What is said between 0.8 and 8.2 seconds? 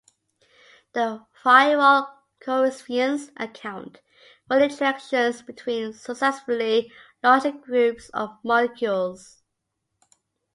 The virial coefficients account for interactions between successively larger groups